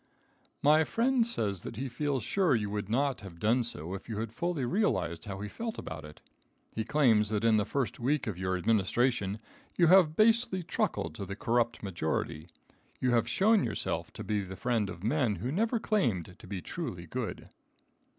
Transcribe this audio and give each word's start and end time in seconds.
My 0.63 0.83
friend 0.83 1.27
says 1.27 1.61
that 1.61 1.75
he 1.75 1.87
feels 1.87 2.23
sure 2.23 2.55
you 2.55 2.71
would 2.71 2.89
not 2.89 3.21
have 3.21 3.37
done 3.37 3.63
so 3.63 3.93
if 3.93 4.09
you 4.09 4.17
had 4.17 4.33
fully 4.33 4.65
realized 4.65 5.25
how 5.25 5.41
he 5.41 5.47
felt 5.47 5.77
about 5.77 6.03
it. 6.03 6.21
He 6.73 6.83
claims 6.83 7.29
that 7.29 7.43
in 7.43 7.57
the 7.57 7.65
first 7.67 7.99
week 7.99 8.25
of 8.25 8.35
your 8.35 8.57
administration 8.57 9.37
you 9.77 9.85
have 9.93 10.15
basely 10.15 10.63
truckled 10.63 11.13
to 11.13 11.25
the 11.27 11.35
corrupt 11.35 11.83
majority. 11.83 12.47
You 12.99 13.11
have 13.11 13.29
shown 13.29 13.63
yourself 13.63 14.11
to 14.13 14.23
be 14.23 14.41
the 14.41 14.55
friend 14.55 14.89
of 14.89 15.03
men 15.03 15.35
who 15.35 15.51
never 15.51 15.79
claimed 15.79 16.39
to 16.39 16.47
be 16.47 16.63
truly 16.63 17.05
good. 17.05 17.49